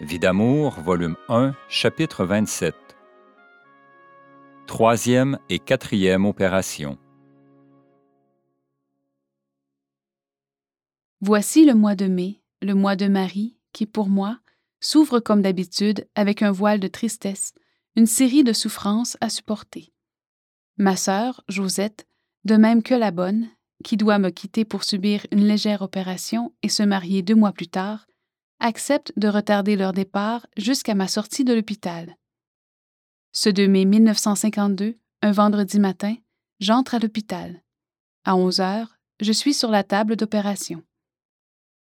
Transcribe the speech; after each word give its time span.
Vie 0.00 0.20
d'amour, 0.20 0.78
volume 0.78 1.16
1, 1.28 1.56
chapitre 1.68 2.24
27. 2.24 2.72
Troisième 4.68 5.40
et 5.48 5.58
quatrième 5.58 6.24
opération. 6.24 6.98
Voici 11.20 11.64
le 11.64 11.74
mois 11.74 11.96
de 11.96 12.06
mai, 12.06 12.40
le 12.62 12.74
mois 12.74 12.94
de 12.94 13.08
Marie, 13.08 13.56
qui 13.72 13.86
pour 13.86 14.08
moi 14.08 14.38
s'ouvre 14.78 15.18
comme 15.18 15.42
d'habitude 15.42 16.06
avec 16.14 16.42
un 16.42 16.52
voile 16.52 16.78
de 16.78 16.86
tristesse, 16.86 17.52
une 17.96 18.06
série 18.06 18.44
de 18.44 18.52
souffrances 18.52 19.16
à 19.20 19.28
supporter. 19.28 19.92
Ma 20.76 20.94
sœur, 20.94 21.42
Josette, 21.48 22.06
de 22.44 22.54
même 22.54 22.84
que 22.84 22.94
la 22.94 23.10
bonne, 23.10 23.48
qui 23.82 23.96
doit 23.96 24.20
me 24.20 24.30
quitter 24.30 24.64
pour 24.64 24.84
subir 24.84 25.26
une 25.32 25.44
légère 25.44 25.82
opération 25.82 26.52
et 26.62 26.68
se 26.68 26.84
marier 26.84 27.22
deux 27.22 27.34
mois 27.34 27.52
plus 27.52 27.66
tard, 27.66 28.07
acceptent 28.60 29.12
de 29.16 29.28
retarder 29.28 29.76
leur 29.76 29.92
départ 29.92 30.46
jusqu'à 30.56 30.94
ma 30.94 31.08
sortie 31.08 31.44
de 31.44 31.54
l'hôpital. 31.54 32.16
Ce 33.32 33.48
2 33.48 33.68
mai 33.68 33.84
1952, 33.84 34.98
un 35.22 35.32
vendredi 35.32 35.78
matin, 35.78 36.16
j'entre 36.60 36.94
à 36.94 36.98
l'hôpital. 36.98 37.62
À 38.24 38.36
11 38.36 38.60
heures, 38.60 38.98
je 39.20 39.32
suis 39.32 39.54
sur 39.54 39.70
la 39.70 39.84
table 39.84 40.16
d'opération. 40.16 40.82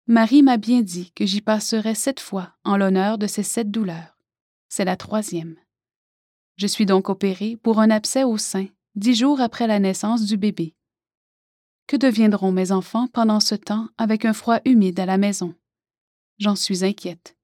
Marie 0.08 0.44
m'a 0.44 0.58
bien 0.58 0.82
dit 0.82 1.12
que 1.14 1.26
j'y 1.26 1.42
passerai 1.42 1.96
sept 1.96 2.20
fois 2.20 2.54
en 2.64 2.76
l'honneur 2.76 3.18
de 3.18 3.28
ces 3.28 3.44
sept 3.44 3.72
douleurs. 3.72 4.18
C'est 4.68 4.86
la 4.86 4.98
troisième. 4.98 5.56
Je 6.58 6.68
suis 6.68 6.86
donc 6.86 7.10
opérée 7.10 7.56
pour 7.56 7.80
un 7.80 7.90
abcès 7.90 8.24
au 8.24 8.38
sein, 8.38 8.68
dix 8.96 9.16
jours 9.16 9.40
après 9.40 9.68
la 9.68 9.80
naissance 9.80 10.26
du 10.26 10.38
bébé. 10.38 10.76
Que 11.88 11.98
deviendront 11.98 12.52
mes 12.52 12.72
enfants 12.72 13.08
pendant 13.08 13.40
ce 13.40 13.56
temps 13.56 13.88
avec 13.98 14.26
un 14.26 14.34
froid 14.34 14.60
humide 14.66 15.00
à 15.00 15.06
la 15.06 15.18
maison? 15.18 15.56
J'en 16.44 16.58
suis 16.58 16.84
inquiète. 16.84 17.38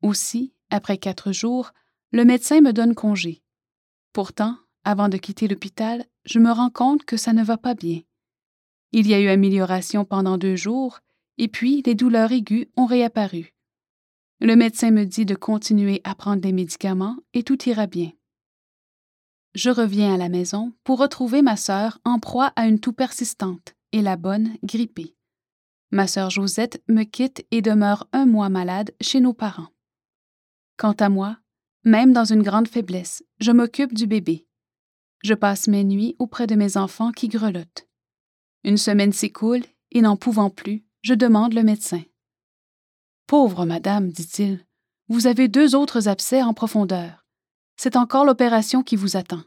Aussi, 0.00 0.54
après 0.70 0.96
quatre 0.96 1.30
jours, 1.30 1.72
le 2.10 2.24
médecin 2.24 2.62
me 2.62 2.72
donne 2.72 2.94
congé. 2.94 3.42
Pourtant, 4.14 4.56
avant 4.82 5.10
de 5.10 5.18
quitter 5.18 5.46
l'hôpital, 5.46 6.06
je 6.24 6.38
me 6.38 6.50
rends 6.50 6.70
compte 6.70 7.04
que 7.04 7.18
ça 7.18 7.34
ne 7.34 7.44
va 7.44 7.58
pas 7.58 7.74
bien. 7.74 8.00
Il 8.92 9.06
y 9.06 9.12
a 9.12 9.20
eu 9.20 9.28
amélioration 9.28 10.06
pendant 10.06 10.38
deux 10.38 10.56
jours, 10.56 11.00
et 11.36 11.48
puis 11.48 11.82
les 11.84 11.94
douleurs 11.94 12.32
aiguës 12.32 12.66
ont 12.78 12.86
réapparu. 12.86 13.52
Le 14.40 14.56
médecin 14.56 14.90
me 14.90 15.04
dit 15.04 15.26
de 15.26 15.34
continuer 15.34 16.00
à 16.04 16.14
prendre 16.14 16.40
des 16.40 16.52
médicaments 16.52 17.18
et 17.34 17.42
tout 17.42 17.62
ira 17.68 17.86
bien. 17.86 18.10
Je 19.54 19.68
reviens 19.68 20.14
à 20.14 20.16
la 20.16 20.30
maison 20.30 20.72
pour 20.82 20.98
retrouver 20.98 21.42
ma 21.42 21.58
sœur 21.58 21.98
en 22.06 22.18
proie 22.20 22.54
à 22.56 22.68
une 22.68 22.80
toux 22.80 22.94
persistante 22.94 23.74
et 23.92 24.00
la 24.00 24.16
bonne 24.16 24.56
grippée. 24.62 25.14
Ma 25.94 26.08
sœur 26.08 26.28
Josette 26.28 26.82
me 26.88 27.04
quitte 27.04 27.46
et 27.52 27.62
demeure 27.62 28.08
un 28.12 28.26
mois 28.26 28.48
malade 28.48 28.90
chez 29.00 29.20
nos 29.20 29.32
parents. 29.32 29.68
Quant 30.76 30.96
à 30.98 31.08
moi, 31.08 31.38
même 31.84 32.12
dans 32.12 32.24
une 32.24 32.42
grande 32.42 32.66
faiblesse, 32.66 33.22
je 33.38 33.52
m'occupe 33.52 33.94
du 33.94 34.08
bébé. 34.08 34.44
Je 35.22 35.34
passe 35.34 35.68
mes 35.68 35.84
nuits 35.84 36.16
auprès 36.18 36.48
de 36.48 36.56
mes 36.56 36.76
enfants 36.76 37.12
qui 37.12 37.28
grelottent. 37.28 37.86
Une 38.64 38.76
semaine 38.76 39.12
s'écoule 39.12 39.62
et 39.92 40.00
n'en 40.00 40.16
pouvant 40.16 40.50
plus, 40.50 40.84
je 41.02 41.14
demande 41.14 41.54
le 41.54 41.62
médecin. 41.62 42.02
Pauvre 43.28 43.64
madame, 43.64 44.10
dit-il, 44.10 44.66
vous 45.06 45.28
avez 45.28 45.46
deux 45.46 45.76
autres 45.76 46.08
abcès 46.08 46.42
en 46.42 46.54
profondeur. 46.54 47.24
C'est 47.76 47.94
encore 47.94 48.24
l'opération 48.24 48.82
qui 48.82 48.96
vous 48.96 49.16
attend. 49.16 49.44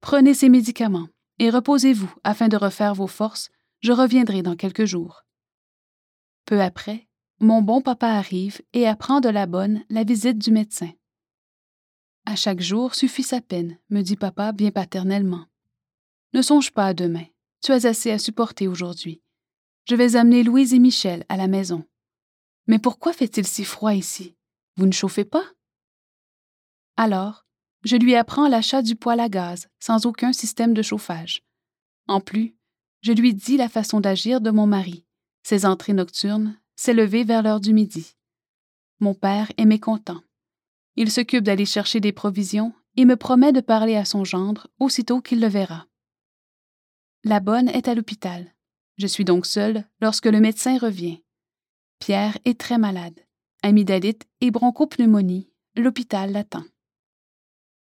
Prenez 0.00 0.34
ces 0.34 0.48
médicaments 0.48 1.08
et 1.40 1.50
reposez-vous 1.50 2.14
afin 2.22 2.46
de 2.46 2.56
refaire 2.56 2.94
vos 2.94 3.08
forces. 3.08 3.50
Je 3.80 3.90
reviendrai 3.90 4.42
dans 4.42 4.54
quelques 4.54 4.84
jours. 4.84 5.24
Peu 6.52 6.60
après, 6.60 7.08
mon 7.40 7.62
bon 7.62 7.80
papa 7.80 8.08
arrive 8.08 8.60
et 8.74 8.86
apprend 8.86 9.20
de 9.20 9.30
la 9.30 9.46
bonne 9.46 9.82
la 9.88 10.04
visite 10.04 10.36
du 10.36 10.50
médecin. 10.50 10.90
À 12.26 12.36
chaque 12.36 12.60
jour 12.60 12.94
suffit 12.94 13.22
sa 13.22 13.40
peine, 13.40 13.78
me 13.88 14.02
dit 14.02 14.16
papa 14.16 14.52
bien 14.52 14.70
paternellement. 14.70 15.46
Ne 16.34 16.42
songe 16.42 16.70
pas 16.70 16.88
à 16.88 16.92
demain. 16.92 17.24
Tu 17.62 17.72
as 17.72 17.86
assez 17.86 18.10
à 18.10 18.18
supporter 18.18 18.68
aujourd'hui. 18.68 19.22
Je 19.88 19.94
vais 19.94 20.14
amener 20.14 20.42
Louise 20.42 20.74
et 20.74 20.78
Michel 20.78 21.24
à 21.30 21.38
la 21.38 21.46
maison. 21.46 21.86
Mais 22.66 22.78
pourquoi 22.78 23.14
fait-il 23.14 23.46
si 23.46 23.64
froid 23.64 23.94
ici? 23.94 24.36
Vous 24.76 24.84
ne 24.84 24.92
chauffez 24.92 25.24
pas? 25.24 25.46
Alors, 26.98 27.46
je 27.82 27.96
lui 27.96 28.14
apprends 28.14 28.48
l'achat 28.48 28.82
du 28.82 28.94
poêle 28.94 29.20
à 29.20 29.30
gaz 29.30 29.68
sans 29.80 30.04
aucun 30.04 30.34
système 30.34 30.74
de 30.74 30.82
chauffage. 30.82 31.44
En 32.08 32.20
plus, 32.20 32.54
je 33.00 33.12
lui 33.12 33.32
dis 33.32 33.56
la 33.56 33.70
façon 33.70 34.00
d'agir 34.00 34.42
de 34.42 34.50
mon 34.50 34.66
mari 34.66 35.06
ses 35.42 35.66
entrées 35.66 35.92
nocturnes, 35.92 36.58
s'élever 36.76 37.24
vers 37.24 37.42
l'heure 37.42 37.60
du 37.60 37.72
midi. 37.72 38.16
Mon 39.00 39.14
père 39.14 39.50
est 39.56 39.64
mécontent. 39.64 40.22
Il 40.96 41.10
s'occupe 41.10 41.44
d'aller 41.44 41.66
chercher 41.66 42.00
des 42.00 42.12
provisions 42.12 42.72
et 42.96 43.04
me 43.04 43.16
promet 43.16 43.52
de 43.52 43.60
parler 43.60 43.96
à 43.96 44.04
son 44.04 44.24
gendre 44.24 44.68
aussitôt 44.78 45.20
qu'il 45.20 45.40
le 45.40 45.48
verra. 45.48 45.86
La 47.24 47.40
bonne 47.40 47.68
est 47.68 47.88
à 47.88 47.94
l'hôpital. 47.94 48.52
Je 48.98 49.06
suis 49.06 49.24
donc 49.24 49.46
seule 49.46 49.84
lorsque 50.00 50.26
le 50.26 50.40
médecin 50.40 50.76
revient. 50.78 51.22
Pierre 51.98 52.36
est 52.44 52.58
très 52.58 52.78
malade. 52.78 53.18
Amygdalite 53.62 54.26
et 54.40 54.50
bronchopneumonie. 54.50 55.50
L'hôpital 55.76 56.32
l'attend. 56.32 56.64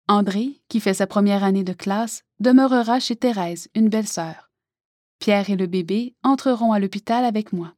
André, 0.07 0.61
qui 0.69 0.79
fait 0.79 0.93
sa 0.93 1.05
première 1.05 1.43
année 1.43 1.65
de 1.65 1.73
classe, 1.73 2.23
demeurera 2.39 2.99
chez 2.99 3.17
Thérèse, 3.17 3.67
une 3.75 3.89
belle-sœur. 3.89 4.46
Pierre 5.19 5.49
et 5.49 5.55
le 5.55 5.67
bébé 5.67 6.15
entreront 6.23 6.73
à 6.73 6.79
l'hôpital 6.79 7.25
avec 7.25 7.53
moi. 7.53 7.75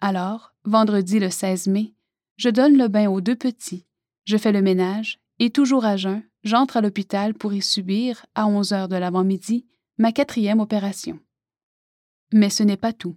Alors, 0.00 0.54
vendredi 0.64 1.18
le 1.18 1.30
16 1.30 1.66
mai, 1.68 1.94
je 2.36 2.50
donne 2.50 2.76
le 2.76 2.88
bain 2.88 3.08
aux 3.08 3.20
deux 3.20 3.36
petits, 3.36 3.86
je 4.24 4.36
fais 4.36 4.52
le 4.52 4.62
ménage, 4.62 5.20
et 5.38 5.50
toujours 5.50 5.84
à 5.84 5.96
jeun, 5.96 6.22
j'entre 6.44 6.76
à 6.76 6.80
l'hôpital 6.80 7.34
pour 7.34 7.52
y 7.52 7.62
subir, 7.62 8.26
à 8.34 8.46
11 8.46 8.72
heures 8.72 8.88
de 8.88 8.96
l'avant-midi, 8.96 9.66
ma 9.96 10.12
quatrième 10.12 10.60
opération. 10.60 11.18
Mais 12.32 12.50
ce 12.50 12.62
n'est 12.62 12.76
pas 12.76 12.92
tout. 12.92 13.16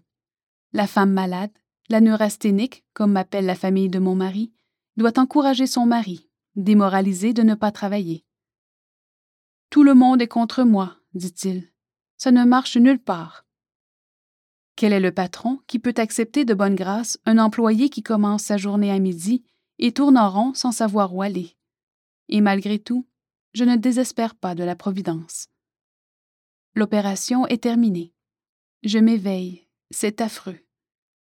La 0.73 0.87
femme 0.87 1.11
malade, 1.11 1.51
la 1.89 2.01
neurasthénique, 2.01 2.85
comme 2.93 3.11
m'appelle 3.11 3.45
la 3.45 3.55
famille 3.55 3.89
de 3.89 3.99
mon 3.99 4.15
mari, 4.15 4.53
doit 4.97 5.19
encourager 5.19 5.67
son 5.67 5.85
mari, 5.85 6.29
démoralisé 6.55 7.33
de 7.33 7.43
ne 7.43 7.55
pas 7.55 7.71
travailler. 7.71 8.25
Tout 9.69 9.83
le 9.83 9.93
monde 9.93 10.21
est 10.21 10.27
contre 10.27 10.63
moi, 10.63 10.95
dit-il 11.13 11.70
ça 12.21 12.29
ne 12.29 12.45
marche 12.45 12.77
nulle 12.77 12.99
part. 12.99 13.47
Quel 14.75 14.93
est 14.93 14.99
le 14.99 15.11
patron 15.11 15.59
qui 15.65 15.79
peut 15.79 15.95
accepter 15.97 16.45
de 16.45 16.53
bonne 16.53 16.75
grâce 16.75 17.17
un 17.25 17.39
employé 17.39 17.89
qui 17.89 18.03
commence 18.03 18.43
sa 18.43 18.57
journée 18.57 18.91
à 18.91 18.99
midi 18.99 19.43
et 19.79 19.91
tourne 19.91 20.19
en 20.19 20.29
rond 20.29 20.53
sans 20.53 20.71
savoir 20.71 21.15
où 21.15 21.23
aller? 21.23 21.57
Et 22.29 22.39
malgré 22.39 22.77
tout, 22.77 23.07
je 23.55 23.63
ne 23.63 23.75
désespère 23.75 24.35
pas 24.35 24.53
de 24.53 24.63
la 24.63 24.75
Providence. 24.75 25.47
L'opération 26.75 27.47
est 27.47 27.63
terminée. 27.63 28.13
Je 28.83 28.99
m'éveille, 28.99 29.67
c'est 29.89 30.21
affreux. 30.21 30.59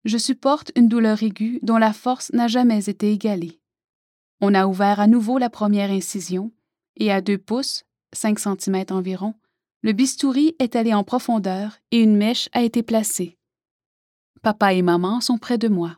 Je 0.04 0.18
supporte 0.18 0.74
une 0.76 0.90
douleur 0.90 1.24
aiguë 1.24 1.60
dont 1.64 1.78
la 1.78 1.94
force 1.94 2.34
n'a 2.34 2.50
jamais 2.50 2.90
été 2.90 3.14
égalée. 3.14 3.62
On 4.42 4.54
a 4.54 4.68
ouvert 4.68 5.00
à 5.00 5.08
nouveau 5.08 5.38
la 5.38 5.50
première 5.50 5.90
incision, 5.90 6.52
et 6.98 7.14
à 7.14 7.22
deux 7.22 7.38
pouces, 7.38 7.86
cinq 8.12 8.40
centimètres 8.40 8.94
environ, 8.94 9.36
le 9.84 9.94
bistouri 9.94 10.56
est 10.60 10.76
allé 10.76 10.94
en 10.94 11.04
profondeur 11.04 11.80
et 11.92 12.00
une 12.00 12.16
mèche 12.16 12.50
a 12.54 12.62
été 12.62 12.84
placée. 12.84 13.38
Papa 14.42 14.74
et 14.74 14.82
maman 14.82 15.22
sont 15.22 15.38
près 15.38 15.58
de 15.58 15.68
moi. 15.68 15.98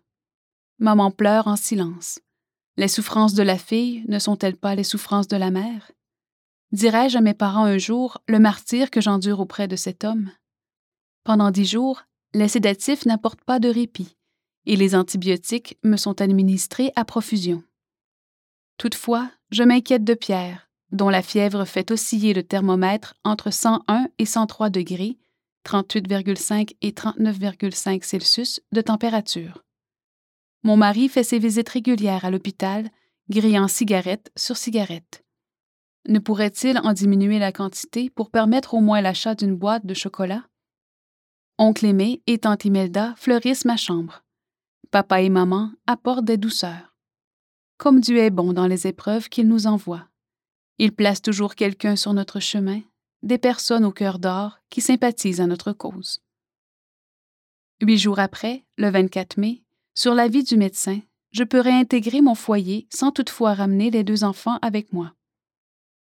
Maman 0.79 1.11
pleure 1.11 1.47
en 1.47 1.55
silence. 1.55 2.19
Les 2.77 2.87
souffrances 2.87 3.33
de 3.33 3.43
la 3.43 3.57
fille 3.57 4.03
ne 4.07 4.19
sont-elles 4.19 4.57
pas 4.57 4.75
les 4.75 4.83
souffrances 4.83 5.27
de 5.27 5.37
la 5.37 5.51
mère? 5.51 5.91
Dirais-je 6.71 7.17
à 7.17 7.21
mes 7.21 7.33
parents 7.33 7.65
un 7.65 7.77
jour 7.77 8.17
le 8.27 8.39
martyr 8.39 8.89
que 8.89 9.01
j'endure 9.01 9.39
auprès 9.39 9.67
de 9.67 9.75
cet 9.75 10.03
homme? 10.03 10.31
Pendant 11.23 11.51
dix 11.51 11.65
jours, 11.65 12.03
les 12.33 12.47
sédatifs 12.47 13.05
n'apportent 13.05 13.43
pas 13.43 13.59
de 13.59 13.69
répit 13.69 14.15
et 14.65 14.75
les 14.75 14.95
antibiotiques 14.95 15.77
me 15.83 15.97
sont 15.97 16.21
administrés 16.21 16.91
à 16.95 17.05
profusion. 17.05 17.63
Toutefois, 18.77 19.29
je 19.51 19.63
m'inquiète 19.63 20.03
de 20.03 20.13
Pierre, 20.13 20.69
dont 20.93 21.09
la 21.09 21.21
fièvre 21.21 21.65
fait 21.65 21.91
osciller 21.91 22.33
le 22.33 22.43
thermomètre 22.43 23.15
entre 23.25 23.51
101 23.51 24.07
et 24.19 24.25
103 24.25 24.69
degrés, 24.69 25.17
38,5 25.65 26.75
et 26.81 26.91
39,5 26.91 28.03
Celsius 28.03 28.61
de 28.71 28.81
température. 28.81 29.63
Mon 30.63 30.77
mari 30.77 31.09
fait 31.09 31.23
ses 31.23 31.39
visites 31.39 31.69
régulières 31.69 32.25
à 32.25 32.31
l'hôpital, 32.31 32.89
grillant 33.29 33.67
cigarette 33.67 34.31
sur 34.37 34.55
cigarette. 34.55 35.23
Ne 36.07 36.19
pourrait-il 36.19 36.77
en 36.79 36.93
diminuer 36.93 37.39
la 37.39 37.51
quantité 37.51 38.09
pour 38.09 38.29
permettre 38.29 38.73
au 38.73 38.81
moins 38.81 39.01
l'achat 39.01 39.35
d'une 39.35 39.55
boîte 39.55 39.85
de 39.85 39.93
chocolat? 39.93 40.43
Oncle 41.57 41.85
Aimé 41.85 42.21
et 42.27 42.39
tante 42.39 42.65
Imelda 42.65 43.13
fleurissent 43.15 43.65
ma 43.65 43.77
chambre. 43.77 44.23
Papa 44.91 45.21
et 45.21 45.29
maman 45.29 45.71
apportent 45.87 46.25
des 46.25 46.37
douceurs. 46.37 46.93
Comme 47.77 47.99
Dieu 47.99 48.17
est 48.17 48.29
bon 48.29 48.53
dans 48.53 48.67
les 48.67 48.85
épreuves 48.85 49.29
qu'il 49.29 49.47
nous 49.47 49.65
envoie. 49.65 50.07
Il 50.79 50.93
place 50.93 51.21
toujours 51.21 51.55
quelqu'un 51.55 51.95
sur 51.95 52.13
notre 52.13 52.39
chemin, 52.39 52.81
des 53.21 53.37
personnes 53.37 53.85
au 53.85 53.91
cœur 53.91 54.19
d'or 54.19 54.59
qui 54.69 54.81
sympathisent 54.81 55.41
à 55.41 55.47
notre 55.47 55.71
cause. 55.71 56.21
Huit 57.81 57.97
jours 57.97 58.19
après, 58.19 58.63
le 58.77 58.89
24 58.89 59.37
mai, 59.37 59.63
sur 59.93 60.13
l'avis 60.13 60.43
du 60.43 60.57
médecin, 60.57 60.99
je 61.31 61.43
peux 61.43 61.59
réintégrer 61.59 62.21
mon 62.21 62.35
foyer 62.35 62.87
sans 62.91 63.11
toutefois 63.11 63.53
ramener 63.53 63.89
les 63.89 64.03
deux 64.03 64.23
enfants 64.23 64.59
avec 64.61 64.93
moi. 64.93 65.13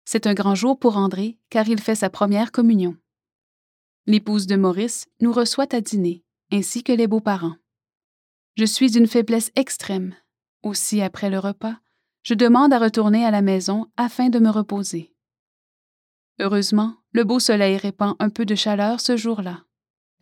C'est 0.06 0.28
un 0.28 0.34
grand 0.34 0.56
jour 0.56 0.78
pour 0.78 0.98
André, 0.98 1.38
car 1.50 1.68
il 1.68 1.80
fait 1.80 1.96
sa 1.96 2.10
première 2.10 2.52
communion. 2.52 2.98
L'épouse 4.08 4.48
de 4.48 4.56
Maurice 4.56 5.08
nous 5.22 5.32
reçoit 5.32 5.74
à 5.74 5.82
dîner, 5.82 6.24
ainsi 6.52 6.84
que 6.84 6.92
les 6.92 7.08
beaux-parents. 7.08 7.56
Je 8.58 8.66
suis 8.66 8.92
d'une 8.92 9.08
faiblesse 9.08 9.52
extrême. 9.56 10.16
Aussi, 10.64 11.02
après 11.02 11.30
le 11.30 11.40
repas, 11.40 11.78
je 12.24 12.34
demande 12.34 12.74
à 12.74 12.80
retourner 12.80 13.26
à 13.26 13.32
la 13.32 13.42
maison 13.42 13.88
afin 13.98 14.30
de 14.30 14.40
me 14.40 14.50
reposer. 14.50 15.14
Heureusement, 16.40 16.96
le 17.12 17.24
beau 17.24 17.40
soleil 17.40 17.78
répand 17.78 18.16
un 18.20 18.30
peu 18.30 18.46
de 18.46 18.56
chaleur 18.56 19.00
ce 19.00 19.18
jour-là. 19.18 19.64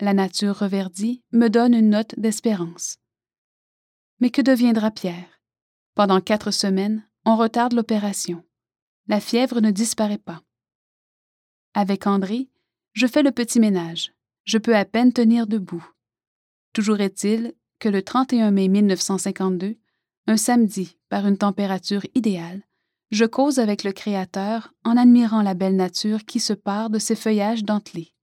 La 0.00 0.14
nature 0.14 0.58
reverdie 0.58 1.22
me 1.32 1.48
donne 1.48 1.74
une 1.74 1.90
note 1.90 2.14
d'espérance. 2.18 2.98
Mais 4.18 4.30
que 4.30 4.42
deviendra 4.42 4.90
Pierre? 4.90 5.40
Pendant 5.94 6.20
quatre 6.20 6.50
semaines, 6.50 7.06
on 7.24 7.36
retarde 7.36 7.74
l'opération. 7.74 8.42
La 9.06 9.20
fièvre 9.20 9.60
ne 9.60 9.70
disparaît 9.70 10.18
pas. 10.18 10.42
Avec 11.74 12.06
André, 12.06 12.48
je 12.92 13.06
fais 13.06 13.22
le 13.22 13.32
petit 13.32 13.60
ménage. 13.60 14.12
Je 14.44 14.58
peux 14.58 14.76
à 14.76 14.84
peine 14.84 15.12
tenir 15.12 15.46
debout. 15.46 15.86
Toujours 16.72 17.00
est-il 17.00 17.54
que 17.78 17.88
le 17.88 18.02
31 18.02 18.50
mai 18.50 18.68
1952, 18.68 19.76
un 20.30 20.36
samedi, 20.36 20.96
par 21.08 21.26
une 21.26 21.36
température 21.36 22.06
idéale, 22.14 22.62
je 23.10 23.24
cause 23.24 23.58
avec 23.58 23.82
le 23.82 23.90
Créateur 23.90 24.72
en 24.84 24.96
admirant 24.96 25.42
la 25.42 25.54
belle 25.54 25.74
nature 25.74 26.24
qui 26.24 26.38
se 26.38 26.52
pare 26.52 26.88
de 26.88 27.00
ses 27.00 27.16
feuillages 27.16 27.64
dentelés. 27.64 28.14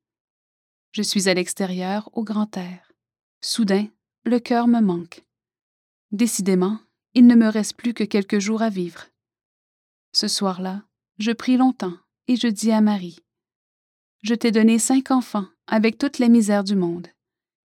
Je 0.94 1.01
suis 1.01 1.27
à 1.27 1.33
l'extérieur, 1.33 2.09
au 2.13 2.24
grand 2.24 2.56
air. 2.56 2.94
Soudain, 3.42 3.88
le 4.24 4.39
cœur 4.39 4.69
me 4.69 4.80
manque. 4.80 5.25
Décidément, 6.13 6.80
il 7.13 7.27
ne 7.27 7.36
me 7.36 7.50
reste 7.50 7.75
plus 7.75 7.94
que 7.94 8.06
quelques 8.06 8.39
jours 8.39 8.62
à 8.62 8.69
vivre. 8.69 9.07
Ce 10.13 10.30
soir-là, 10.30 10.83
je 11.18 11.33
prie 11.33 11.57
longtemps 11.57 11.98
et 12.30 12.38
je 12.38 12.48
dis 12.48 12.71
à 12.71 12.80
Marie 12.80 13.19
Je 14.24 14.33
t'ai 14.33 14.51
donné 14.51 14.80
cinq 14.80 15.12
enfants 15.12 15.48
avec 15.68 15.98
toutes 15.98 16.19
les 16.19 16.30
misères 16.30 16.63
du 16.63 16.77
monde. 16.77 17.07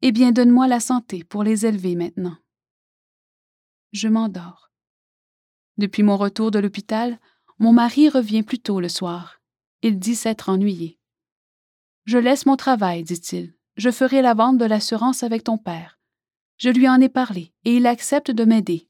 Eh 0.03 0.13
bien, 0.13 0.31
donne-moi 0.31 0.69
la 0.69 0.81
santé 0.81 1.25
pour 1.25 1.43
les 1.43 1.65
élever 1.65 1.97
maintenant. 1.97 2.37
Je 3.93 4.09
m'endors. 4.09 4.71
Depuis 5.79 6.03
mon 6.03 6.17
retour 6.17 6.51
de 6.51 6.59
l'hôpital, 6.59 7.19
mon 7.59 7.73
mari 7.73 8.09
revient 8.09 8.43
plus 8.43 8.59
tôt 8.59 8.81
le 8.81 8.89
soir. 8.89 9.41
Il 9.83 9.99
dit 9.99 10.15
s'être 10.15 10.49
ennuyé. 10.49 10.99
Je 12.05 12.19
laisse 12.19 12.47
mon 12.47 12.57
travail, 12.57 13.03
dit-il. 13.03 13.55
Je 13.77 13.91
ferai 13.91 14.23
la 14.23 14.35
vente 14.35 14.59
de 14.59 14.65
l'assurance 14.65 15.23
avec 15.23 15.45
ton 15.45 15.59
père. 15.59 15.99
Je 16.57 16.71
lui 16.71 16.89
en 16.89 17.01
ai 17.01 17.09
parlé 17.09 17.53
et 17.65 17.77
il 17.77 17.87
accepte 17.87 18.31
de 18.31 18.45
m'aider. 18.45 18.89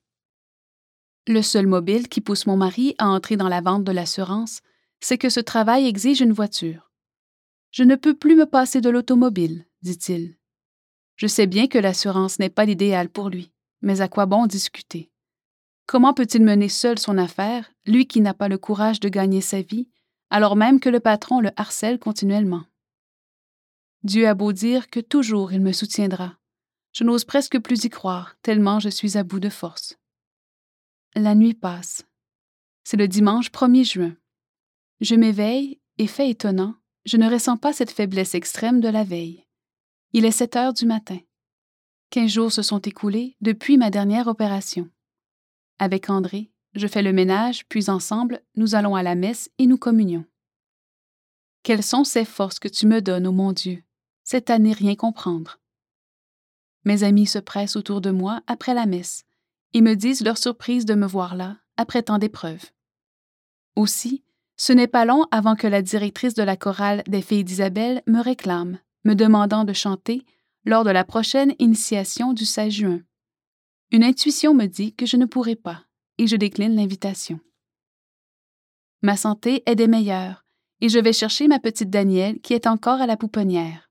Le 1.26 1.42
seul 1.42 1.66
mobile 1.66 2.08
qui 2.08 2.20
pousse 2.20 2.46
mon 2.46 2.56
mari 2.56 2.94
à 2.98 3.08
entrer 3.08 3.36
dans 3.36 3.48
la 3.48 3.60
vente 3.60 3.82
de 3.82 3.90
l'assurance, 3.90 4.60
c'est 5.00 5.18
que 5.18 5.28
ce 5.28 5.40
travail 5.40 5.86
exige 5.86 6.20
une 6.20 6.32
voiture. 6.32 6.92
Je 7.72 7.82
ne 7.82 7.96
peux 7.96 8.14
plus 8.14 8.36
me 8.36 8.46
passer 8.46 8.80
de 8.80 8.90
l'automobile, 8.90 9.66
dit-il. 9.82 10.36
Je 11.16 11.26
sais 11.26 11.46
bien 11.46 11.66
que 11.66 11.78
l'assurance 11.78 12.38
n'est 12.38 12.50
pas 12.50 12.64
l'idéal 12.64 13.08
pour 13.08 13.28
lui, 13.28 13.50
mais 13.82 14.00
à 14.00 14.08
quoi 14.08 14.26
bon 14.26 14.46
discuter? 14.46 15.10
Comment 15.86 16.14
peut-il 16.14 16.42
mener 16.42 16.68
seul 16.68 16.98
son 16.98 17.16
affaire, 17.16 17.72
lui 17.86 18.06
qui 18.06 18.20
n'a 18.20 18.34
pas 18.34 18.48
le 18.48 18.58
courage 18.58 19.00
de 19.00 19.08
gagner 19.08 19.40
sa 19.40 19.62
vie, 19.62 19.88
alors 20.30 20.56
même 20.56 20.80
que 20.80 20.88
le 20.88 21.00
patron 21.00 21.40
le 21.40 21.50
harcèle 21.56 21.98
continuellement? 21.98 22.64
Dieu 24.02 24.26
a 24.26 24.34
beau 24.34 24.52
dire 24.52 24.88
que 24.88 25.00
toujours 25.00 25.52
il 25.52 25.60
me 25.60 25.72
soutiendra. 25.72 26.36
Je 26.92 27.04
n'ose 27.04 27.24
presque 27.24 27.58
plus 27.58 27.84
y 27.84 27.90
croire, 27.90 28.36
tellement 28.42 28.80
je 28.80 28.88
suis 28.88 29.16
à 29.16 29.22
bout 29.22 29.40
de 29.40 29.48
force. 29.48 29.96
La 31.14 31.34
nuit 31.34 31.54
passe. 31.54 32.04
C'est 32.84 32.96
le 32.96 33.08
dimanche 33.08 33.50
1er 33.50 33.84
juin. 33.84 34.16
Je 35.00 35.14
m'éveille 35.14 35.80
et, 35.98 36.06
fait 36.06 36.30
étonnant, 36.30 36.74
je 37.04 37.16
ne 37.16 37.30
ressens 37.30 37.56
pas 37.56 37.72
cette 37.72 37.90
faiblesse 37.90 38.34
extrême 38.34 38.80
de 38.80 38.88
la 38.88 39.04
veille. 39.04 39.44
Il 40.12 40.24
est 40.24 40.30
7 40.30 40.56
heures 40.56 40.72
du 40.72 40.86
matin. 40.86 41.18
Quinze 42.10 42.30
jours 42.30 42.52
se 42.52 42.62
sont 42.62 42.78
écoulés 42.78 43.36
depuis 43.40 43.76
ma 43.76 43.90
dernière 43.90 44.28
opération. 44.28 44.88
Avec 45.78 46.08
André, 46.08 46.50
je 46.74 46.86
fais 46.86 47.02
le 47.02 47.12
ménage, 47.12 47.66
puis 47.68 47.90
ensemble, 47.90 48.42
nous 48.54 48.74
allons 48.74 48.94
à 48.94 49.02
la 49.02 49.14
messe 49.14 49.50
et 49.58 49.66
nous 49.66 49.78
communions. 49.78 50.24
Quelles 51.62 51.82
sont 51.82 52.04
ces 52.04 52.24
forces 52.24 52.58
que 52.58 52.68
tu 52.68 52.86
me 52.86 53.02
donnes, 53.02 53.26
ô 53.26 53.32
mon 53.32 53.52
Dieu? 53.52 53.82
C'est 54.24 54.50
à 54.50 54.58
n'y 54.58 54.72
rien 54.72 54.94
comprendre. 54.94 55.58
Mes 56.84 57.02
amis 57.02 57.26
se 57.26 57.38
pressent 57.38 57.76
autour 57.76 58.00
de 58.00 58.10
moi 58.10 58.42
après 58.46 58.74
la 58.74 58.86
messe 58.86 59.24
et 59.72 59.80
me 59.80 59.94
disent 59.94 60.24
leur 60.24 60.38
surprise 60.38 60.84
de 60.86 60.94
me 60.94 61.06
voir 61.06 61.34
là, 61.34 61.56
après 61.76 62.02
tant 62.02 62.18
d'épreuves. 62.18 62.70
Aussi, 63.74 64.22
ce 64.56 64.72
n'est 64.72 64.86
pas 64.86 65.04
long 65.04 65.26
avant 65.30 65.56
que 65.56 65.66
la 65.66 65.82
directrice 65.82 66.34
de 66.34 66.42
la 66.42 66.56
chorale 66.56 67.02
des 67.06 67.20
filles 67.20 67.44
d'Isabelle 67.44 68.02
me 68.06 68.20
réclame, 68.20 68.78
me 69.04 69.14
demandant 69.14 69.64
de 69.64 69.72
chanter 69.72 70.24
lors 70.66 70.84
de 70.84 70.90
la 70.90 71.04
prochaine 71.04 71.54
initiation 71.58 72.34
du 72.34 72.44
16 72.44 72.72
juin. 72.72 73.00
Une 73.92 74.04
intuition 74.04 74.52
me 74.52 74.66
dit 74.66 74.94
que 74.94 75.06
je 75.06 75.16
ne 75.16 75.24
pourrai 75.24 75.56
pas, 75.56 75.84
et 76.18 76.26
je 76.26 76.36
décline 76.36 76.76
l'invitation. 76.76 77.40
Ma 79.00 79.16
santé 79.16 79.62
est 79.64 79.76
des 79.76 79.86
meilleures, 79.86 80.44
et 80.82 80.90
je 80.90 80.98
vais 80.98 81.14
chercher 81.14 81.48
ma 81.48 81.60
petite 81.60 81.90
Danielle 81.90 82.40
qui 82.40 82.52
est 82.52 82.66
encore 82.66 83.00
à 83.00 83.06
la 83.06 83.16
pouponnière. 83.16 83.90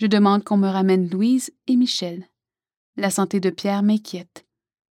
Je 0.00 0.06
demande 0.06 0.44
qu'on 0.44 0.58
me 0.58 0.68
ramène 0.68 1.08
Louise 1.08 1.50
et 1.68 1.76
Michel. 1.76 2.28
La 2.96 3.08
santé 3.08 3.40
de 3.40 3.48
Pierre 3.48 3.82
m'inquiète 3.82 4.44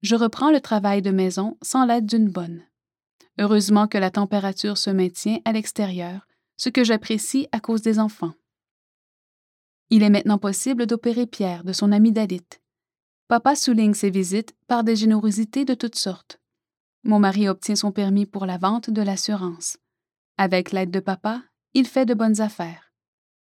je 0.03 0.15
reprends 0.15 0.51
le 0.51 0.59
travail 0.59 1.01
de 1.01 1.11
maison 1.11 1.57
sans 1.61 1.85
l'aide 1.85 2.05
d'une 2.05 2.29
bonne. 2.29 2.61
Heureusement 3.39 3.87
que 3.87 3.97
la 3.97 4.11
température 4.11 4.77
se 4.77 4.89
maintient 4.89 5.39
à 5.45 5.53
l'extérieur, 5.53 6.27
ce 6.57 6.69
que 6.69 6.83
j'apprécie 6.83 7.47
à 7.53 7.59
cause 7.61 7.81
des 7.81 7.99
enfants. 7.99 8.33
Il 9.89 10.03
est 10.03 10.09
maintenant 10.09 10.37
possible 10.37 10.85
d'opérer 10.85 11.27
Pierre 11.27 11.63
de 11.63 11.73
son 11.73 11.91
ami 11.91 12.11
Dalit. 12.11 12.45
Papa 13.27 13.55
souligne 13.55 13.93
ses 13.93 14.09
visites 14.09 14.55
par 14.67 14.83
des 14.83 14.95
générosités 14.95 15.65
de 15.65 15.73
toutes 15.73 15.95
sortes. 15.95 16.39
Mon 17.03 17.19
mari 17.19 17.49
obtient 17.49 17.75
son 17.75 17.91
permis 17.91 18.25
pour 18.25 18.45
la 18.45 18.57
vente 18.57 18.89
de 18.89 19.01
l'assurance. 19.01 19.77
Avec 20.37 20.71
l'aide 20.71 20.91
de 20.91 20.99
papa, 20.99 21.43
il 21.73 21.85
fait 21.85 22.05
de 22.05 22.13
bonnes 22.13 22.41
affaires. 22.41 22.93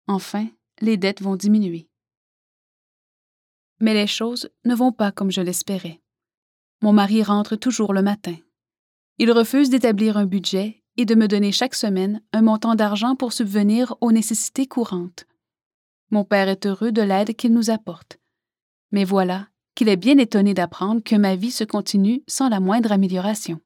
Enfin, 0.07 0.47
les 0.81 0.97
dettes 0.97 1.21
vont 1.21 1.35
diminuer. 1.35 1.89
Mais 3.79 3.93
les 3.93 4.07
choses 4.07 4.49
ne 4.65 4.75
vont 4.75 4.91
pas 4.91 5.11
comme 5.11 5.31
je 5.31 5.41
l'espérais. 5.41 6.01
Mon 6.81 6.93
mari 6.93 7.23
rentre 7.23 7.55
toujours 7.55 7.93
le 7.93 8.01
matin. 8.01 8.35
Il 9.17 9.31
refuse 9.31 9.69
d'établir 9.69 10.17
un 10.17 10.25
budget 10.25 10.83
et 10.97 11.05
de 11.05 11.15
me 11.15 11.27
donner 11.27 11.51
chaque 11.51 11.75
semaine 11.75 12.21
un 12.33 12.41
montant 12.41 12.75
d'argent 12.75 13.15
pour 13.15 13.33
subvenir 13.33 13.95
aux 14.01 14.11
nécessités 14.11 14.67
courantes. 14.67 15.25
Mon 16.11 16.23
père 16.23 16.49
est 16.49 16.65
heureux 16.65 16.91
de 16.91 17.01
l'aide 17.01 17.35
qu'il 17.35 17.53
nous 17.53 17.69
apporte. 17.69 18.19
Mais 18.91 19.03
voilà 19.03 19.47
qu'il 19.75 19.89
est 19.89 19.97
bien 19.97 20.17
étonné 20.17 20.53
d'apprendre 20.53 21.03
que 21.03 21.15
ma 21.15 21.35
vie 21.35 21.51
se 21.51 21.63
continue 21.63 22.23
sans 22.27 22.49
la 22.49 22.59
moindre 22.59 22.91
amélioration. 22.91 23.59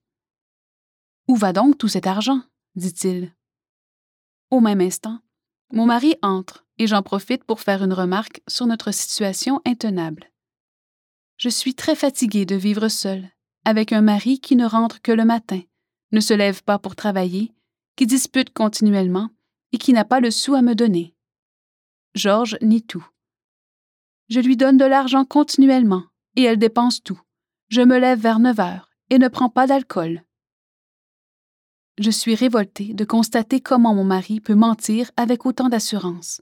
Où 1.28 1.36
va 1.36 1.54
donc 1.54 1.78
tout 1.78 1.88
cet 1.88 2.08
argent? 2.08 2.42
dit-il. 2.76 3.34
Au 4.50 4.60
même 4.60 4.82
instant, 4.82 5.20
mon 5.72 5.86
mari 5.86 6.16
entre 6.24 6.66
et 6.80 6.88
j'en 6.88 7.04
profite 7.04 7.44
pour 7.44 7.60
faire 7.60 7.84
une 7.84 7.94
remarque 7.94 8.42
sur 8.48 8.66
notre 8.66 8.92
situation 8.92 9.62
intenable. 9.66 10.32
Je 11.38 11.50
suis 11.50 11.76
très 11.76 11.96
fatiguée 11.96 12.46
de 12.46 12.56
vivre 12.56 12.88
seule, 12.88 13.30
avec 13.66 13.94
un 13.94 14.02
mari 14.02 14.40
qui 14.40 14.56
ne 14.56 14.66
rentre 14.66 15.02
que 15.02 15.12
le 15.12 15.26
matin, 15.26 15.62
ne 16.12 16.20
se 16.20 16.34
lève 16.34 16.64
pas 16.64 16.80
pour 16.80 16.96
travailler, 16.96 17.54
qui 17.96 18.08
dispute 18.08 18.52
continuellement 18.52 19.30
et 19.72 19.78
qui 19.78 19.94
n'a 19.94 20.06
pas 20.06 20.20
le 20.20 20.32
sou 20.32 20.56
à 20.56 20.62
me 20.62 20.74
donner. 20.74 21.14
Georges 22.16 22.58
nie 22.62 22.82
tout. 22.82 23.06
Je 24.30 24.40
lui 24.40 24.58
donne 24.58 24.78
de 24.78 24.86
l'argent 24.86 25.26
continuellement 25.26 26.04
et 26.36 26.44
elle 26.44 26.58
dépense 26.58 27.04
tout. 27.04 27.22
Je 27.70 27.82
me 27.82 28.00
lève 28.00 28.20
vers 28.20 28.40
9 28.40 28.60
heures 28.60 28.90
et 29.10 29.20
ne 29.20 29.28
prends 29.28 29.50
pas 29.50 29.68
d'alcool. 29.68 30.24
Je 32.00 32.12
suis 32.12 32.36
révoltée 32.36 32.94
de 32.94 33.04
constater 33.04 33.60
comment 33.60 33.94
mon 33.94 34.06
mari 34.06 34.40
peut 34.40 34.56
mentir 34.56 35.12
avec 35.18 35.46
autant 35.46 35.70
d'assurance. 35.70 36.42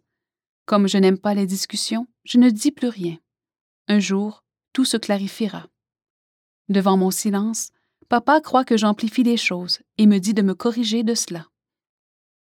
Comme 0.65 0.87
je 0.87 0.97
n'aime 0.97 1.17
pas 1.17 1.33
les 1.33 1.47
discussions, 1.47 2.07
je 2.23 2.37
ne 2.37 2.49
dis 2.49 2.71
plus 2.71 2.89
rien. 2.89 3.17
Un 3.87 3.99
jour, 3.99 4.43
tout 4.73 4.85
se 4.85 4.97
clarifiera. 4.97 5.67
Devant 6.69 6.97
mon 6.97 7.11
silence, 7.11 7.71
papa 8.09 8.41
croit 8.41 8.65
que 8.65 8.77
j'amplifie 8.77 9.23
les 9.23 9.37
choses 9.37 9.79
et 9.97 10.05
me 10.05 10.19
dit 10.19 10.33
de 10.33 10.41
me 10.41 10.53
corriger 10.53 11.03
de 11.03 11.15
cela. 11.15 11.47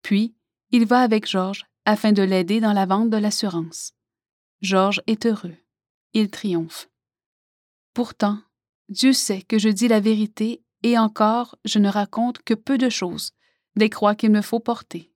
Puis, 0.02 0.34
il 0.70 0.86
va 0.86 1.00
avec 1.00 1.28
Georges 1.28 1.66
afin 1.84 2.12
de 2.12 2.22
l'aider 2.22 2.60
dans 2.60 2.72
la 2.72 2.86
vente 2.86 3.10
de 3.10 3.16
l'assurance. 3.16 3.92
Georges 4.62 5.02
est 5.06 5.26
heureux. 5.26 5.56
Il 6.12 6.30
triomphe. 6.30 6.88
Pourtant, 7.92 8.40
Dieu 8.88 9.12
sait 9.12 9.42
que 9.42 9.58
je 9.58 9.68
dis 9.68 9.88
la 9.88 10.00
vérité 10.00 10.62
et 10.82 10.98
encore 10.98 11.56
je 11.64 11.78
ne 11.78 11.88
raconte 11.88 12.42
que 12.42 12.54
peu 12.54 12.78
de 12.78 12.88
choses, 12.88 13.32
des 13.76 13.90
croix 13.90 14.14
qu'il 14.14 14.30
me 14.30 14.42
faut 14.42 14.60
porter. 14.60 15.10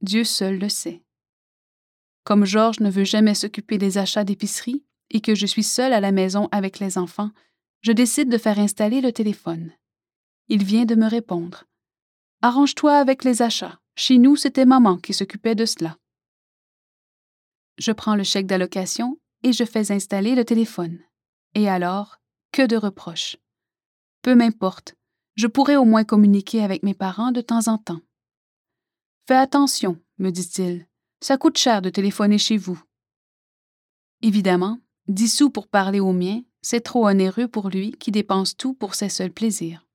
Dieu 0.00 0.24
seul 0.24 0.58
le 0.58 0.68
sait. 0.68 1.02
Comme 2.24 2.44
Georges 2.44 2.80
ne 2.80 2.90
veut 2.90 3.04
jamais 3.04 3.34
s'occuper 3.34 3.78
des 3.78 3.98
achats 3.98 4.24
d'épicerie, 4.24 4.84
et 5.10 5.20
que 5.20 5.34
je 5.34 5.46
suis 5.46 5.62
seule 5.62 5.92
à 5.92 6.00
la 6.00 6.12
maison 6.12 6.48
avec 6.50 6.80
les 6.80 6.98
enfants, 6.98 7.30
je 7.82 7.92
décide 7.92 8.28
de 8.28 8.38
faire 8.38 8.58
installer 8.58 9.00
le 9.00 9.12
téléphone. 9.12 9.72
Il 10.48 10.64
vient 10.64 10.84
de 10.84 10.96
me 10.96 11.08
répondre. 11.08 11.64
Arrange-toi 12.42 12.96
avec 12.96 13.22
les 13.22 13.42
achats. 13.42 13.78
Chez 13.96 14.18
nous, 14.18 14.36
c'était 14.36 14.66
maman 14.66 14.98
qui 14.98 15.14
s'occupait 15.14 15.54
de 15.54 15.64
cela. 15.64 15.96
Je 17.78 17.92
prends 17.92 18.14
le 18.14 18.24
chèque 18.24 18.46
d'allocation 18.46 19.18
et 19.42 19.52
je 19.52 19.64
fais 19.64 19.90
installer 19.90 20.34
le 20.34 20.44
téléphone. 20.44 20.98
Et 21.54 21.68
alors, 21.68 22.18
que 22.52 22.66
de 22.66 22.76
reproches. 22.76 23.38
Peu 24.20 24.34
m'importe, 24.34 24.94
je 25.34 25.46
pourrais 25.46 25.76
au 25.76 25.84
moins 25.84 26.04
communiquer 26.04 26.62
avec 26.62 26.82
mes 26.82 26.94
parents 26.94 27.32
de 27.32 27.40
temps 27.40 27.68
en 27.68 27.78
temps. 27.78 28.00
Fais 29.26 29.36
attention, 29.36 29.98
me 30.18 30.30
dit-il, 30.30 30.86
ça 31.20 31.38
coûte 31.38 31.58
cher 31.58 31.80
de 31.80 31.90
téléphoner 31.90 32.38
chez 32.38 32.56
vous. 32.56 32.80
Évidemment, 34.22 34.78
dix 35.08 35.28
sous 35.28 35.50
pour 35.50 35.68
parler 35.68 36.00
au 36.00 36.12
mien, 36.12 36.42
c'est 36.60 36.80
trop 36.80 37.06
onéreux 37.06 37.48
pour 37.48 37.70
lui 37.70 37.92
qui 37.92 38.10
dépense 38.10 38.56
tout 38.56 38.74
pour 38.74 38.94
ses 38.94 39.08
seuls 39.08 39.32
plaisirs. 39.32 39.86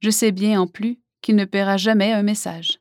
Je 0.00 0.10
sais 0.10 0.32
bien 0.32 0.60
en 0.60 0.66
plus 0.66 1.00
qu'il 1.20 1.36
ne 1.36 1.44
paiera 1.44 1.76
jamais 1.76 2.12
un 2.12 2.22
message. 2.22 2.79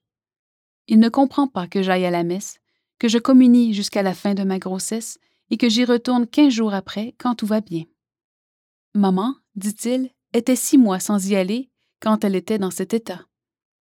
Il 0.91 0.98
ne 0.98 1.10
comprend 1.10 1.48
pas 1.48 1.67
que 1.67 1.84
j'aille 1.84 2.05
à 2.05 2.10
la 2.10 2.24
messe, 2.24 2.60
que 2.98 3.08
je 3.08 3.19
communie 3.19 3.75
jusqu'à 3.75 4.01
la 4.01 4.15
fin 4.15 4.34
de 4.34 4.43
ma 4.43 4.58
grossesse 4.58 5.19
et 5.51 5.58
que 5.58 5.69
j'y 5.69 5.86
retourne 5.86 6.25
quinze 6.25 6.51
jours 6.51 6.74
après 6.74 7.13
quand 7.19 7.36
tout 7.36 7.46
va 7.46 7.62
bien. 7.62 7.84
Maman, 8.96 9.36
dit-il, 9.55 10.10
était 10.34 10.55
six 10.55 10.79
mois 10.79 11.00
sans 11.00 11.29
y 11.29 11.36
aller 11.36 11.69
quand 12.01 12.24
elle 12.24 12.36
était 12.36 12.58
dans 12.58 12.72
cet 12.72 12.96
état. 12.96 13.22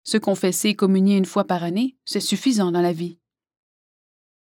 Se 0.03 0.17
confesser 0.17 0.69
et 0.69 0.75
communier 0.75 1.15
une 1.15 1.25
fois 1.25 1.43
par 1.43 1.63
année, 1.63 1.95
c'est 2.05 2.19
suffisant 2.19 2.71
dans 2.71 2.81
la 2.81 2.93
vie. 2.93 3.19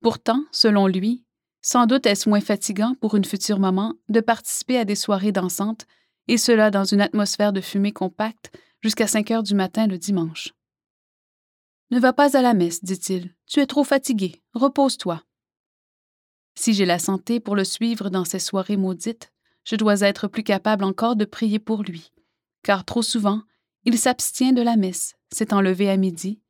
Pourtant, 0.00 0.44
selon 0.50 0.88
lui, 0.88 1.24
sans 1.62 1.86
doute 1.86 2.06
est-ce 2.06 2.28
moins 2.28 2.40
fatigant 2.40 2.96
pour 3.00 3.14
une 3.14 3.24
future 3.24 3.60
maman 3.60 3.94
de 4.08 4.20
participer 4.20 4.78
à 4.78 4.84
des 4.84 4.96
soirées 4.96 5.32
dansantes, 5.32 5.86
et 6.26 6.36
cela 6.36 6.72
dans 6.72 6.84
une 6.84 7.02
atmosphère 7.02 7.52
de 7.52 7.60
fumée 7.60 7.92
compacte 7.92 8.50
jusqu'à 8.80 9.06
5 9.06 9.30
heures 9.30 9.42
du 9.44 9.54
matin 9.54 9.86
le 9.86 9.96
dimanche. 9.98 10.54
Ne 11.90 11.98
va 11.98 12.12
pas 12.12 12.36
à 12.36 12.42
la 12.42 12.54
messe, 12.54 12.84
dit-il. 12.84 13.34
Tu 13.46 13.60
es 13.60 13.66
trop 13.66 13.84
fatigué. 13.84 14.42
Repose-toi. 14.52 15.22
Si 16.54 16.74
j'ai 16.74 16.86
la 16.86 16.98
santé 16.98 17.40
pour 17.40 17.56
le 17.56 17.64
suivre 17.64 18.10
dans 18.10 18.24
ces 18.24 18.40
soirées 18.40 18.76
maudites, 18.76 19.32
je 19.64 19.76
dois 19.76 20.00
être 20.00 20.28
plus 20.28 20.42
capable 20.42 20.84
encore 20.84 21.14
de 21.14 21.24
prier 21.24 21.58
pour 21.58 21.82
lui, 21.82 22.10
car 22.62 22.84
trop 22.84 23.02
souvent, 23.02 23.42
il 23.84 23.96
s'abstient 23.96 24.52
de 24.52 24.62
la 24.62 24.76
messe, 24.76 25.14
s'étant 25.32 25.60
levé 25.60 25.88
à 25.88 25.96
midi, 25.96 26.40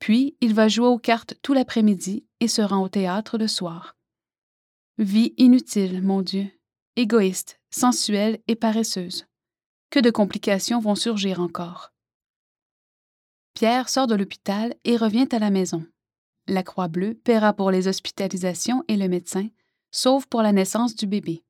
puis 0.00 0.36
il 0.42 0.52
va 0.52 0.68
jouer 0.68 0.88
aux 0.88 0.98
cartes 0.98 1.34
tout 1.40 1.54
l'après-midi 1.54 2.26
et 2.40 2.48
se 2.48 2.60
rend 2.60 2.82
au 2.82 2.88
théâtre 2.88 3.38
le 3.38 3.48
soir. 3.48 3.96
Vie 4.98 5.32
inutile, 5.38 6.02
mon 6.02 6.20
Dieu, 6.20 6.50
égoïste, 6.96 7.58
sensuelle 7.70 8.38
et 8.46 8.54
paresseuse. 8.54 9.24
Que 9.88 10.00
de 10.00 10.10
complications 10.10 10.78
vont 10.78 10.94
surgir 10.94 11.40
encore. 11.40 11.93
Pierre 13.54 13.88
sort 13.88 14.08
de 14.08 14.16
l'hôpital 14.16 14.74
et 14.84 14.96
revient 14.96 15.28
à 15.30 15.38
la 15.38 15.50
maison. 15.50 15.86
La 16.48 16.62
Croix-Bleue 16.62 17.14
paiera 17.14 17.52
pour 17.52 17.70
les 17.70 17.88
hospitalisations 17.88 18.84
et 18.88 18.96
le 18.96 19.08
médecin, 19.08 19.48
sauf 19.90 20.26
pour 20.26 20.42
la 20.42 20.52
naissance 20.52 20.96
du 20.96 21.06
bébé. 21.06 21.44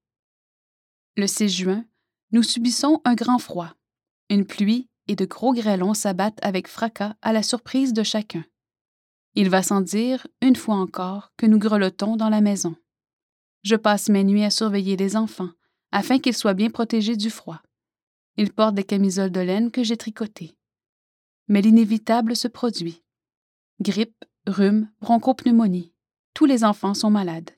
Le 1.17 1.27
6 1.27 1.49
juin, 1.49 1.85
nous 2.31 2.43
subissons 2.43 3.01
un 3.05 3.15
grand 3.15 3.39
froid. 3.39 3.75
Une 4.29 4.45
pluie 4.45 4.89
et 5.09 5.17
de 5.17 5.25
gros 5.25 5.55
grêlons 5.55 5.95
s'abattent 5.95 6.43
avec 6.43 6.69
fracas 6.69 7.15
à 7.23 7.33
la 7.33 7.43
surprise 7.43 7.93
de 7.93 8.03
chacun. 8.03 8.45
Il 9.35 9.49
va 9.49 9.63
sans 9.63 9.81
dire, 9.81 10.27
une 10.43 10.57
fois 10.57 10.77
encore, 10.77 11.33
que 11.37 11.47
nous 11.47 11.59
grelottons 11.59 12.17
dans 12.17 12.29
la 12.29 12.41
maison. 12.41 12.77
Je 13.63 13.77
passe 13.77 14.09
mes 14.09 14.25
nuits 14.25 14.45
à 14.45 14.51
surveiller 14.51 14.97
les 14.97 15.17
enfants, 15.17 15.51
afin 15.91 16.19
qu'ils 16.19 16.37
soient 16.37 16.55
bien 16.55 16.71
protégés 16.71 17.17
du 17.17 17.31
froid. 17.31 17.63
Ils 18.37 18.53
portent 18.53 18.75
des 18.75 18.85
camisoles 18.85 19.33
de 19.33 19.41
laine 19.41 19.71
que 19.71 19.83
j'ai 19.83 19.97
tricotées. 19.97 20.57
Mais 21.49 21.61
l'inévitable 21.61 22.37
se 22.37 22.49
produit. 22.49 23.03
Grippe, 23.81 24.25
rhume, 24.47 24.91
bronchopneumonie. 25.01 25.93
Tous 26.33 26.47
les 26.47 26.65
enfants 26.65 26.95
sont 26.95 27.11
malades. 27.11 27.51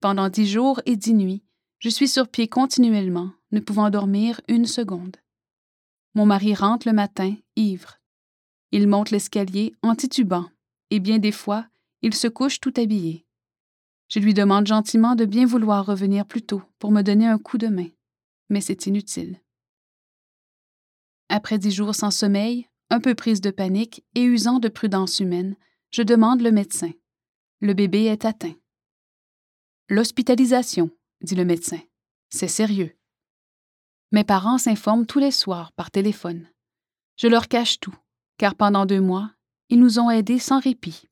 Pendant 0.00 0.28
dix 0.28 0.46
jours 0.46 0.80
et 0.86 0.96
dix 0.96 1.14
nuits, 1.14 1.44
je 1.78 1.88
suis 1.88 2.08
sur 2.08 2.28
pied 2.28 2.48
continuellement, 2.48 3.30
ne 3.52 3.60
pouvant 3.60 3.90
dormir 3.90 4.40
une 4.48 4.66
seconde. 4.66 5.16
Mon 6.14 6.26
mari 6.26 6.54
rentre 6.54 6.88
le 6.88 6.94
matin, 6.94 7.34
ivre. 7.56 7.98
Il 8.72 8.88
monte 8.88 9.10
l'escalier 9.10 9.74
en 9.82 9.94
titubant, 9.94 10.48
et 10.90 11.00
bien 11.00 11.18
des 11.18 11.32
fois, 11.32 11.66
il 12.02 12.14
se 12.14 12.28
couche 12.28 12.60
tout 12.60 12.72
habillé. 12.76 13.26
Je 14.08 14.20
lui 14.20 14.34
demande 14.34 14.66
gentiment 14.66 15.14
de 15.14 15.24
bien 15.24 15.46
vouloir 15.46 15.84
revenir 15.84 16.26
plus 16.26 16.42
tôt 16.42 16.62
pour 16.78 16.90
me 16.90 17.02
donner 17.02 17.26
un 17.26 17.38
coup 17.38 17.58
de 17.58 17.68
main, 17.68 17.88
mais 18.48 18.60
c'est 18.60 18.86
inutile. 18.86 19.40
Après 21.28 21.58
dix 21.58 21.70
jours 21.70 21.94
sans 21.94 22.10
sommeil, 22.10 22.68
un 22.90 23.00
peu 23.00 23.14
prise 23.14 23.40
de 23.40 23.50
panique 23.50 24.04
et 24.14 24.22
usant 24.22 24.58
de 24.58 24.68
prudence 24.68 25.20
humaine, 25.20 25.56
je 25.90 26.02
demande 26.02 26.40
le 26.40 26.52
médecin. 26.52 26.90
Le 27.60 27.74
bébé 27.74 28.04
est 28.04 28.24
atteint. 28.24 28.54
L'hospitalisation, 29.88 30.90
dit 31.22 31.34
le 31.34 31.44
médecin. 31.44 31.80
C'est 32.30 32.48
sérieux. 32.48 32.94
Mes 34.12 34.24
parents 34.24 34.58
s'informent 34.58 35.06
tous 35.06 35.18
les 35.18 35.30
soirs 35.30 35.72
par 35.72 35.90
téléphone. 35.90 36.46
Je 37.16 37.26
leur 37.26 37.48
cache 37.48 37.80
tout, 37.80 37.94
car 38.38 38.54
pendant 38.54 38.86
deux 38.86 39.00
mois, 39.00 39.30
ils 39.68 39.80
nous 39.80 39.98
ont 39.98 40.10
aidés 40.10 40.38
sans 40.38 40.60
répit. 40.60 41.08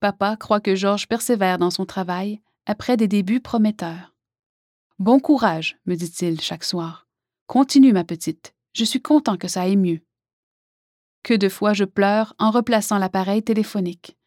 Papa 0.00 0.36
croit 0.36 0.60
que 0.60 0.74
Georges 0.74 1.08
persévère 1.08 1.58
dans 1.58 1.70
son 1.70 1.86
travail 1.86 2.40
après 2.66 2.96
des 2.96 3.08
débuts 3.08 3.40
prometteurs. 3.40 4.14
Bon 4.98 5.18
courage, 5.18 5.76
me 5.86 5.96
dit-il 5.96 6.40
chaque 6.40 6.62
soir. 6.62 7.08
Continue, 7.46 7.92
ma 7.92 8.04
petite. 8.04 8.54
Je 8.74 8.84
suis 8.84 9.02
content 9.02 9.36
que 9.36 9.48
ça 9.48 9.62
aille 9.62 9.76
mieux. 9.76 10.00
Que 11.24 11.32
de 11.32 11.48
fois 11.48 11.72
je 11.72 11.84
pleure 11.84 12.34
en 12.38 12.50
replaçant 12.50 12.98
l'appareil 12.98 13.42
téléphonique. 13.42 14.18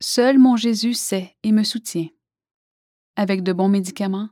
Seul 0.00 0.38
mon 0.38 0.56
Jésus 0.56 0.94
sait 0.94 1.36
et 1.42 1.52
me 1.52 1.62
soutient. 1.62 2.08
Avec 3.16 3.42
de 3.42 3.52
bons 3.52 3.68
médicaments, 3.68 4.30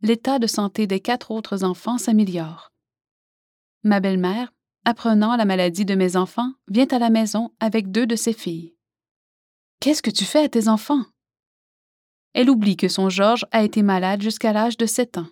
l'état 0.00 0.38
de 0.38 0.46
santé 0.46 0.86
des 0.86 1.00
quatre 1.00 1.30
autres 1.30 1.64
enfants 1.64 1.98
s'améliore. 1.98 2.72
Ma 3.82 4.00
belle-mère, 4.00 4.50
apprenant 4.86 5.36
la 5.36 5.44
maladie 5.44 5.84
de 5.84 5.94
mes 5.94 6.16
enfants, 6.16 6.54
vient 6.68 6.86
à 6.86 6.98
la 6.98 7.10
maison 7.10 7.52
avec 7.60 7.90
deux 7.90 8.06
de 8.06 8.16
ses 8.16 8.32
filles. 8.32 8.74
Qu'est-ce 9.80 10.02
que 10.02 10.10
tu 10.10 10.24
fais 10.24 10.44
à 10.44 10.48
tes 10.48 10.68
enfants? 10.68 11.04
Elle 12.32 12.48
oublie 12.48 12.78
que 12.78 12.88
son 12.88 13.10
Georges 13.10 13.44
a 13.50 13.62
été 13.62 13.82
malade 13.82 14.22
jusqu'à 14.22 14.54
l'âge 14.54 14.78
de 14.78 14.86
sept 14.86 15.18
ans. 15.18 15.28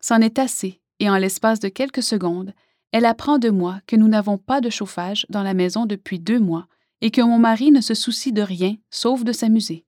C'en 0.00 0.22
est 0.22 0.38
assez, 0.38 0.80
et 0.98 1.10
en 1.10 1.18
l'espace 1.18 1.60
de 1.60 1.68
quelques 1.68 2.02
secondes, 2.02 2.54
elle 2.94 3.06
apprend 3.06 3.38
de 3.38 3.50
moi 3.50 3.80
que 3.88 3.96
nous 3.96 4.06
n'avons 4.06 4.38
pas 4.38 4.60
de 4.60 4.70
chauffage 4.70 5.26
dans 5.28 5.42
la 5.42 5.52
maison 5.52 5.84
depuis 5.84 6.20
deux 6.20 6.38
mois 6.38 6.68
et 7.00 7.10
que 7.10 7.20
mon 7.20 7.40
mari 7.40 7.72
ne 7.72 7.80
se 7.80 7.92
soucie 7.92 8.32
de 8.32 8.40
rien 8.40 8.76
sauf 8.88 9.24
de 9.24 9.32
s'amuser. 9.32 9.84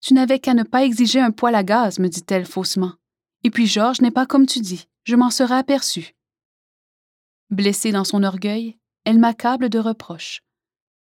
Tu 0.00 0.14
n'avais 0.14 0.38
qu'à 0.38 0.54
ne 0.54 0.62
pas 0.62 0.84
exiger 0.84 1.18
un 1.18 1.32
poêle 1.32 1.56
à 1.56 1.64
gaz, 1.64 1.98
me 1.98 2.06
dit-elle 2.06 2.46
faussement. 2.46 2.92
Et 3.42 3.50
puis 3.50 3.66
Georges 3.66 4.00
n'est 4.00 4.12
pas 4.12 4.26
comme 4.26 4.46
tu 4.46 4.60
dis, 4.60 4.86
je 5.02 5.16
m'en 5.16 5.32
serais 5.32 5.56
aperçu. 5.56 6.14
Blessée 7.50 7.90
dans 7.90 8.04
son 8.04 8.22
orgueil, 8.22 8.78
elle 9.04 9.18
m'accable 9.18 9.68
de 9.68 9.80
reproches. 9.80 10.44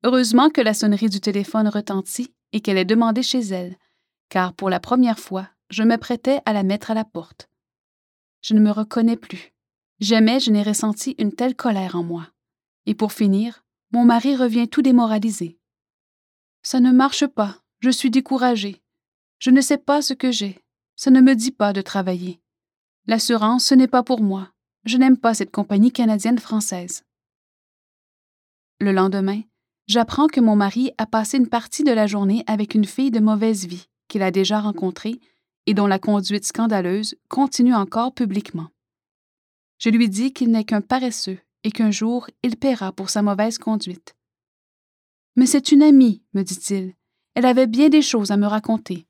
Heureusement 0.03 0.49
que 0.49 0.61
la 0.61 0.73
sonnerie 0.73 1.09
du 1.09 1.21
téléphone 1.21 1.67
retentit 1.67 2.33
et 2.53 2.61
qu'elle 2.61 2.79
est 2.79 2.85
demandée 2.85 3.21
chez 3.21 3.41
elle, 3.41 3.77
car 4.29 4.55
pour 4.55 4.71
la 4.71 4.79
première 4.79 5.19
fois, 5.19 5.47
je 5.69 5.83
me 5.83 5.97
prêtais 5.97 6.41
à 6.47 6.53
la 6.53 6.63
mettre 6.63 6.89
à 6.89 6.95
la 6.95 7.05
porte. 7.05 7.51
Je 8.41 8.55
ne 8.55 8.59
me 8.59 8.71
reconnais 8.71 9.15
plus. 9.15 9.50
Jamais 10.01 10.39
je 10.39 10.49
n'ai 10.49 10.63
ressenti 10.63 11.15
une 11.19 11.31
telle 11.31 11.55
colère 11.55 11.95
en 11.95 12.03
moi. 12.03 12.27
Et 12.87 12.95
pour 12.95 13.13
finir, 13.13 13.63
mon 13.91 14.03
mari 14.03 14.35
revient 14.35 14.67
tout 14.67 14.81
démoralisé. 14.81 15.59
Ça 16.63 16.79
ne 16.79 16.91
marche 16.91 17.27
pas, 17.27 17.59
je 17.81 17.91
suis 17.91 18.09
découragée. 18.09 18.81
Je 19.37 19.51
ne 19.51 19.61
sais 19.61 19.77
pas 19.77 20.01
ce 20.01 20.15
que 20.15 20.31
j'ai. 20.31 20.59
Ça 20.95 21.11
ne 21.11 21.21
me 21.21 21.35
dit 21.35 21.51
pas 21.51 21.71
de 21.71 21.81
travailler. 21.81 22.41
L'assurance, 23.05 23.65
ce 23.65 23.75
n'est 23.75 23.87
pas 23.87 24.01
pour 24.01 24.21
moi. 24.21 24.51
Je 24.85 24.97
n'aime 24.97 25.17
pas 25.17 25.35
cette 25.35 25.51
compagnie 25.51 25.91
canadienne-française. 25.91 27.03
Le 28.79 28.93
lendemain, 28.93 29.41
j'apprends 29.85 30.27
que 30.27 30.41
mon 30.41 30.55
mari 30.55 30.91
a 30.97 31.05
passé 31.05 31.37
une 31.37 31.49
partie 31.49 31.83
de 31.83 31.91
la 31.91 32.07
journée 32.07 32.43
avec 32.47 32.73
une 32.73 32.85
fille 32.85 33.11
de 33.11 33.19
mauvaise 33.19 33.67
vie 33.67 33.87
qu'il 34.07 34.23
a 34.23 34.31
déjà 34.31 34.59
rencontrée 34.59 35.19
et 35.67 35.75
dont 35.75 35.87
la 35.87 35.99
conduite 35.99 36.45
scandaleuse 36.45 37.15
continue 37.29 37.75
encore 37.75 38.15
publiquement. 38.15 38.69
Je 39.81 39.89
lui 39.89 40.09
dis 40.09 40.31
qu'il 40.31 40.51
n'est 40.51 40.63
qu'un 40.63 40.81
paresseux 40.81 41.39
et 41.63 41.71
qu'un 41.71 41.89
jour 41.89 42.27
il 42.43 42.55
paiera 42.55 42.91
pour 42.91 43.09
sa 43.09 43.23
mauvaise 43.23 43.57
conduite. 43.57 44.15
Mais 45.35 45.47
c'est 45.47 45.71
une 45.71 45.81
amie, 45.81 46.21
me 46.35 46.43
dit-il, 46.43 46.93
elle 47.33 47.47
avait 47.47 47.65
bien 47.65 47.89
des 47.89 48.03
choses 48.03 48.29
à 48.29 48.37
me 48.37 48.45
raconter. 48.45 49.07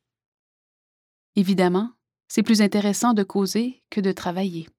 Évidemment, 1.35 1.91
c'est 2.29 2.41
plus 2.41 2.61
intéressant 2.61 3.13
de 3.13 3.23
causer 3.23 3.83
que 3.89 3.99
de 3.99 4.13
travailler. 4.13 4.69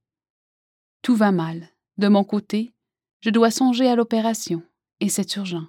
Tout 1.02 1.14
va 1.14 1.30
mal. 1.30 1.68
De 1.98 2.08
mon 2.08 2.24
côté, 2.24 2.72
je 3.20 3.28
dois 3.28 3.50
songer 3.50 3.86
à 3.86 3.94
l'opération, 3.94 4.62
et 5.00 5.10
c'est 5.10 5.36
urgent. 5.36 5.66